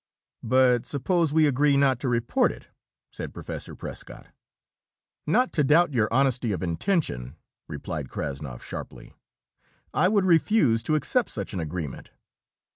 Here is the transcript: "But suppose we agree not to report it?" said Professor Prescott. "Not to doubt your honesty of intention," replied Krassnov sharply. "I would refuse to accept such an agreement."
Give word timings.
"But 0.41 0.87
suppose 0.87 1.31
we 1.31 1.45
agree 1.45 1.77
not 1.77 1.99
to 1.99 2.09
report 2.09 2.51
it?" 2.51 2.69
said 3.11 3.35
Professor 3.35 3.75
Prescott. 3.75 4.29
"Not 5.27 5.53
to 5.53 5.63
doubt 5.63 5.93
your 5.93 6.11
honesty 6.11 6.51
of 6.53 6.63
intention," 6.63 7.35
replied 7.67 8.09
Krassnov 8.09 8.63
sharply. 8.63 9.13
"I 9.93 10.07
would 10.07 10.25
refuse 10.25 10.81
to 10.85 10.95
accept 10.95 11.29
such 11.29 11.53
an 11.53 11.59
agreement." 11.59 12.09